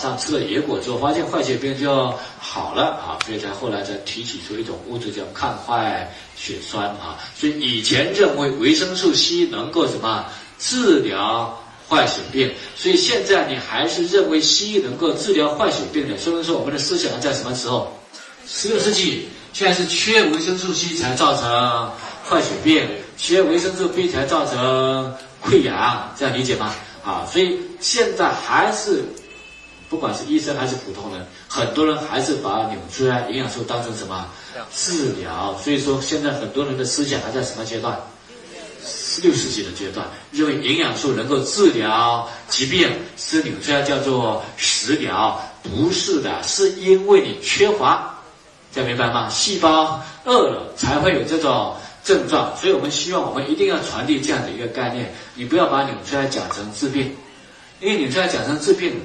[0.00, 7.18] 上吃了野果之后，发现坏血病就好了啊，所以才后来才提取出一种物质叫抗坏血酸啊。
[7.36, 10.24] 所以以前认为维生素 C 能够什么
[10.56, 16.16] 治疗坏血病，所以现在你还是认为西医能够治疗坏血病的。
[16.16, 17.92] 说明说我们的思想在什么时候？
[18.46, 21.90] 十六世纪，现在是缺维生素 C 才造成
[22.24, 25.12] 坏血病，缺维生素 B 才造成
[25.44, 26.72] 溃疡，这样理解吗？
[27.04, 29.02] 啊，所以现在还是。
[29.88, 34.28] 不管是医生还是普通人，很多人还是把纽崔莱营养素当成什么
[34.70, 35.56] 治疗？
[35.62, 37.98] 所以说，现在很多人的思想还在什么阶段？
[38.84, 48.14] 十六世纪的阶段，认为营养素能够治疗疾病，吃纽崔莱叫做食疗，不是的，是因为你缺乏，
[48.72, 49.28] 这样明白吗？
[49.30, 57.16] 细胞饿了才会有这种症状，所以我们希望我们一定要传递这样的一个概念，你不要把纽崔莱讲成治病，
[57.80, 59.00] 因为纽崔莱讲成治病。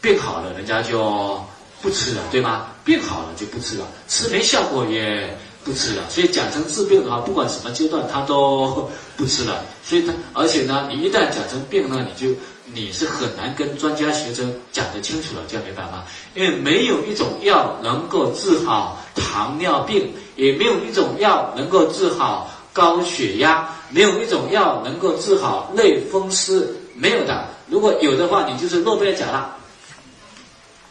[0.00, 1.40] 病好了，人家就
[1.82, 2.66] 不吃了，对吗？
[2.84, 6.02] 病好了就不吃了，吃没效果也不吃了。
[6.08, 9.62] 所以讲成治病的话，不管什么阶段他都不吃了。
[9.84, 12.34] 所以他，而且呢，你一旦讲成病呢，你就
[12.72, 16.04] 你是很难跟专家学者讲得清楚了，这样明白吗？
[16.34, 27.44] 因为没有一种药能够治好糖尿病，也没有一种药能够治好高血压，没有一种药能够治好类风湿，没有的。
[27.68, 29.56] 如果有的话，你就是诺贝尔奖了。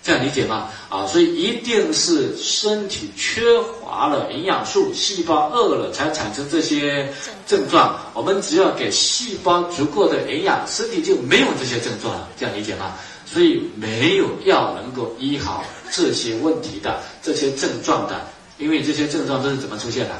[0.02, 0.70] 这样理解吗？
[0.88, 3.42] 啊，所以一定是身体缺
[3.84, 7.12] 乏了营养素，细胞饿了才产生这些
[7.46, 8.00] 症状。
[8.14, 12.30] 我们只要给细胞足够的营养，身体就没有这些症状了。
[12.38, 12.94] 这样理解吗？
[13.26, 18.26] 所以没有药能够医好这些问题的这些症状的，
[18.58, 20.16] 因为这些症状都是怎么出现的？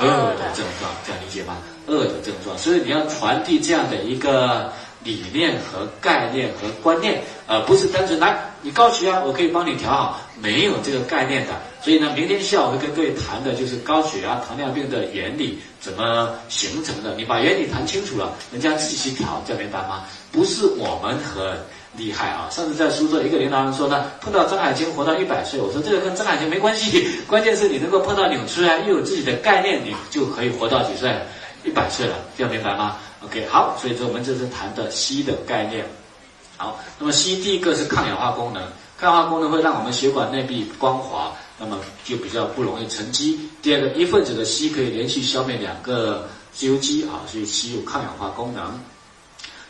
[0.00, 1.56] 饿的症状，这样理解吗？
[1.86, 4.72] 饿的症状，所以你要传递这样的一个。
[5.02, 11.54] 理念和概念和观念，呃，不是单纯来你高血压，我可以帮你调好，没有这个概念的。
[11.82, 17.14] 所以呢，明天下午会跟各位谈的就是高血压、糖尿病的原理怎么形成的。
[17.16, 20.04] 你把原理谈清楚了，人家自己去调，这样明白吗？
[20.30, 21.58] 不是我们很
[21.96, 22.48] 厉害啊。
[22.50, 31.10] 上次在苏州，一个领导人说呢，碰到张海清活到一百岁，我说这个跟张海清没关系， 关键是你能够碰到纽崔莱，又有自己的概念，你就可以活到几岁？
[31.62, 35.86] 一百岁了，这样明白吗？OK，好，所以说我们这是谈的硒的概念。
[36.56, 38.62] 好，那么硒第一个是抗氧化功能，
[38.98, 43.48] 抗氧化功能会让我们血管内壁光滑，那么就比较不容易沉积。
[43.62, 48.78] 第二个，一分子的硒可以连续消灭两个自由基啊，所以硒有抗氧化功能，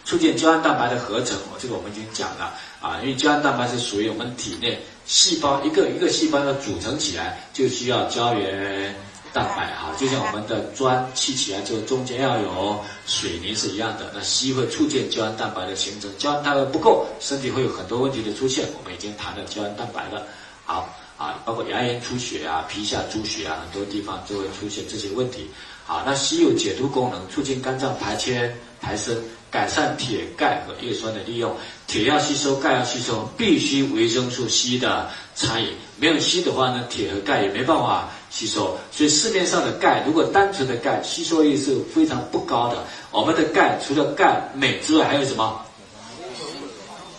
[0.05, 1.38] 促进胶原蛋白的合成。
[1.59, 8.94] 这个我们已经讲了啊，因为胶原蛋白是属于我们体内细胞一个一个细胞要组成起来，就需要胶原。
[9.33, 14.11] 蛋白哈，就像我们的砖砌起来之后，中间要有水泥是一样的。
[14.15, 18.69] 那硒会促进胶原蛋白的形成，胶原蛋白不够，身体会有很多问题的出现。
[18.79, 20.27] 我们已经谈了胶原蛋白了，
[20.65, 20.89] 好
[21.20, 25.50] 啊，包括牙龈出血啊、皮下出血啊，很多地方就会出现这些问题。
[25.84, 29.14] 好，那硒有解毒功能，促进肝脏排铅排生，
[29.50, 31.54] 改善铁、钙和叶酸的利用。
[31.86, 35.66] 铁要吸收，钙要吸收，必须维生素 C 的参与。
[35.98, 38.08] 没有硒的话呢，铁和钙也没办法。
[38.31, 42.82] 吸收，所以市面上的钙，如果单纯的钙，吸收率是非常不高的。
[43.10, 45.60] 我们的钙除了钙、镁之外，还有什么？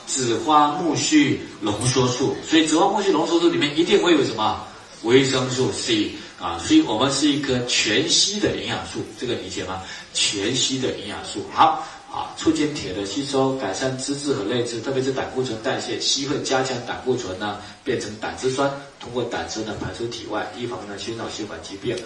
[0.08, 2.36] 紫花苜蓿浓缩素。
[2.48, 4.66] 所以紫花苜蓿浓缩素里面一定会有什么？
[5.04, 6.60] 维生素 C 啊。
[6.60, 9.82] 所以我们是一颗全息的营养素，这个理解吗？
[10.14, 11.88] 全息的营养素，好。
[12.12, 15.98] 啊，促进铁的吸收，改善脂质和类脂，特别是胆固醇代谢。
[15.98, 18.70] 硒会加强胆固醇呢，变成胆汁酸，
[19.00, 21.98] 通过胆汁呢排出体外，预防呢心脑血管疾病。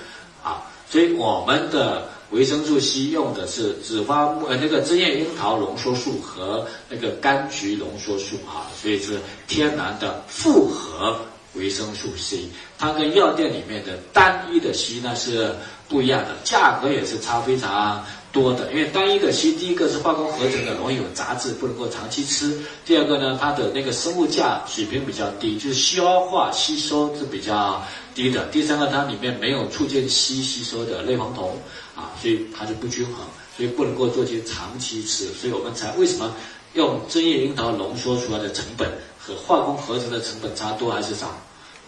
[0.43, 11.19] 啊，所以我们的维生素 C 用的是紫花木呃那个针叶樱桃浓缩素和那个柑橘浓缩素哈，所以是天然的复合
[11.53, 12.49] 维生素 C。
[12.77, 15.55] 它跟药店里面的单一的 C 呢是
[15.87, 18.03] 不一样的，价格也是差非常。
[18.35, 22.49] 多的，因为单一的硒，第一个是化工合成的，容易有杂质，不能够长期吃；
[22.85, 27.81] 第二个呢，它的那个生物价水平比较低，就是消化吸收是比较
[28.13, 31.57] 低的；第三个，它里面没有促进硒吸收的类黄酮
[31.95, 33.15] 啊，所以它就不均衡，
[33.55, 35.27] 所以不能够做些长期吃。
[35.27, 36.35] 所以我们才为什么
[36.73, 41.31] 用针叶樱桃浓缩出来的成本和化工合成的成本差多还是少？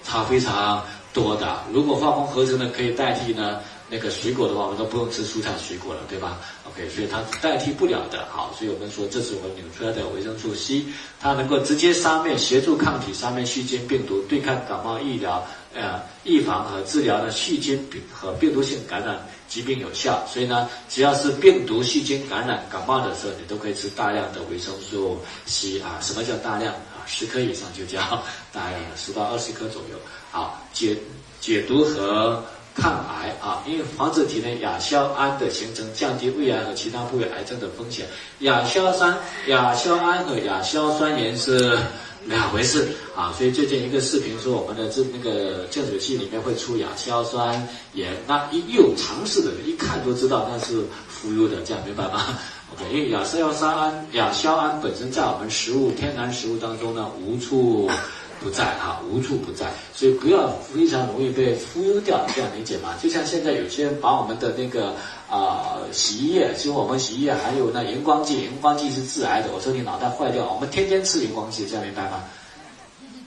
[0.06, 0.82] 差非常
[1.12, 1.62] 多的。
[1.74, 3.60] 如果化工合成的可以代替呢？
[3.90, 8.28] 那个水果的话，我们都不用吃蔬菜水果了，对吧？OK，所以它代替不了的。
[8.30, 10.84] 好，所以我们说这是我们纽崔莱的维生素 C，
[11.22, 15.42] 它能够直接杀灭、协助抗体、杀灭细菌、病毒、对抗感冒、疫疗、
[15.74, 20.22] 呃预防和治疗的细菌病和病毒性感染疾病有效。
[20.28, 25.98] 所以呢，只要是病毒细菌感染感冒的时候，你都可以吃大量的维生素 C 啊。
[26.02, 27.08] 什么叫大量啊？
[27.08, 28.02] 十颗以上就叫
[28.52, 29.98] 大量，十到二十颗左右。
[30.30, 30.98] 好，解
[31.40, 32.44] 解毒和。
[32.78, 38.06] 抗癌啊，因为防止体内亚硝胺的形成，降低胃癌和其他部位癌症的风险。
[38.40, 41.78] 亚硝酸、亚硝胺和亚硝酸盐是
[42.26, 50.84] 两回事啊，所以最近一个视频说我们的这那个净水器里面会出亚硝酸盐，那一有尝试的人一看都知道那是
[51.22, 52.38] 忽悠的，这样明白吗
[52.74, 57.90] ？OK，因为亚硝酸胺、亚硝胺本身在我们食物、天然食物当中呢无处。
[58.40, 62.96] 不在哈，无处不在，所以不要非常容易被忽悠掉，这样理解吗？
[63.02, 64.94] 就像现在有些人把我们的那个
[65.30, 69.50] 啊洗衣液，其实我们洗衣液还有那荧光剂，荧光剂是致癌的。
[69.54, 72.24] 我说你脑袋坏掉，我们天天吃荧光剂，这样明白吗？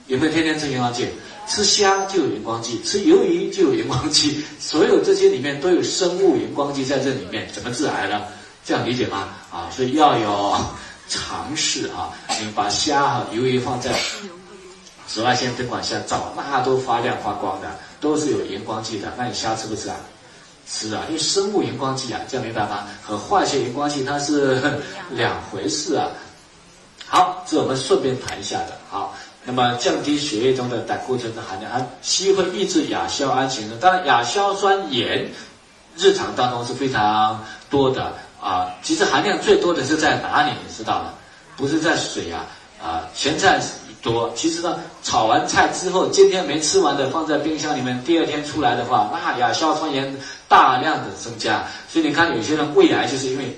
[0.07, 1.07] 有没有天天吃荧光剂？
[1.47, 8.21] 吃虾就有荧光剂，吃鱿鱼就有荧光剂，所有这些里面都有生物荧光剂在这里面，怎么致癌呢？
[8.63, 9.29] 这样理解吗？
[9.51, 10.55] 啊，所以要有
[11.09, 13.91] 尝试啊，你把虾和鱿鱼放在。
[15.11, 17.67] 紫外线灯管下照，那都发亮发光的，
[17.99, 19.11] 都是有荧光剂的。
[19.17, 19.97] 那你虾吃不吃啊？
[20.65, 22.87] 吃啊，因为生物荧光剂啊，这样明白吗？
[23.03, 24.61] 和化学荧光剂它是
[25.09, 26.07] 两回事啊。
[27.05, 28.77] 好，这我们顺便谈一下的。
[28.89, 29.13] 好，
[29.43, 33.77] 那么降低血液中的胆固醇的含量，它硒会抑制亚硝胺形成。
[33.81, 35.29] 当然，亚硝酸盐
[35.97, 38.71] 日常当中是非常多的啊。
[38.81, 40.51] 其实含量最多的是在哪里？
[40.51, 41.13] 你知道吗？
[41.57, 42.45] 不是在水啊
[42.81, 43.59] 啊，咸菜。
[44.01, 50.15] 多，其实呢，炒完菜之后，今天没吃完的放在冰箱里面，第二天出来的话，那亚硝酸盐
[50.47, 51.63] 大量的增加。
[51.87, 53.55] 所以你看，有些人胃癌就是因为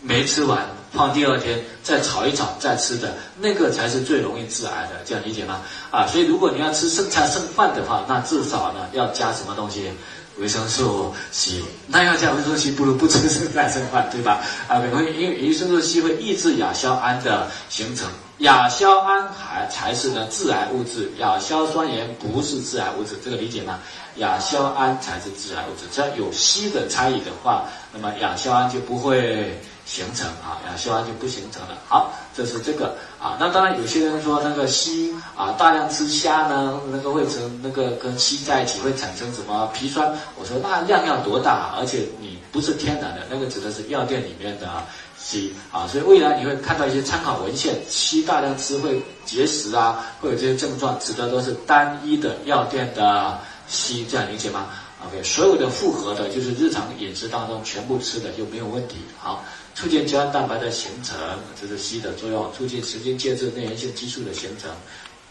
[0.00, 5.60] 没吃完，放第二天再炒一炒再吃的，那个才是最容易致癌的，这样理解吗？
[5.90, 9.90] 啊，所以如果你要吃剩菜剩饭的话，那至少呢要加什么东西？
[10.38, 11.62] 维生素 C。
[11.86, 14.42] 那要加维生素 C，不如不吃剩菜剩饭，对吧？
[14.68, 18.06] 啊，因为因为维生素 C 会抑制亚硝胺的形成。
[18.38, 23.78] 亚硝胺还才是呢致癌物质，亚硝酸盐不是致癌物质，这个理解吗？
[24.16, 31.78] 亚硝胺才是致癌物质，只要有硒的参与的话，那么亚硝胺就不会形成啊，亚硝胺就不形成了。
[31.88, 33.36] 好，这是这个啊。
[33.40, 40.12] 那当然有些人说那个硒啊，大量吃虾呢，那个会成那个跟硒在一起会产生什么皮酸？
[40.38, 41.74] 我说那量要多大？
[41.78, 44.68] 而且你不是天然的，那个指的是药店里面的。
[45.18, 53.36] 硒啊，所以未来你会看到一些参考文献，硒大量吃会结石啊，会有这些症状，指的都是单一的药店的
[53.68, 54.66] 硒，这样理解吗
[55.06, 58.96] ？OK，所有的复合的，就是日常饮食当中全部吃的就没有问题。
[59.18, 59.44] 好，
[59.74, 61.16] 促进胶原蛋白的形成，
[61.60, 64.70] 这是硒的作用；促进神经介质内源性激素的形成，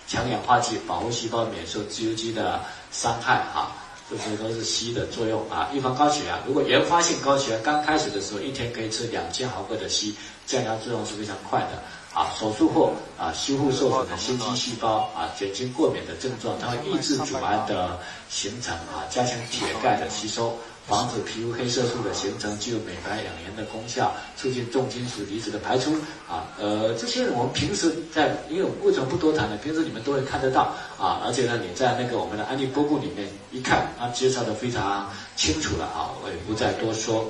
[0.08, 2.60] 强氧化剂保护细胞免受自由基的
[2.92, 3.44] 伤害。
[3.54, 3.72] 哈。
[4.08, 6.38] 这些都是硒的作用啊，预防高血压。
[6.46, 10.14] 如果原发性高血压刚开始的时候，一天可以吃两千毫克的硒，
[10.46, 11.82] 降压作用是非常快的
[12.16, 12.34] 啊。
[12.40, 20.58] 手术后啊，修复受损的心肌细胞啊，减轻过敏的症状，它会抑制组胺的形成啊，加强铁钙的吸收。
[20.88, 25.92] 防止皮肤黑色素的形成，具有美白养颜的功效，促进重金属离子的排出
[26.30, 26.46] 啊。
[26.60, 29.58] 呃，这些我们平时在，因为为什么不多谈呢？
[29.64, 31.26] 平时你们都会看得到啊。
[31.26, 37.26] 而且呢，你在那个我们的安利播布里面一看，啊，介绍的非常清楚了啊，我也不再多说。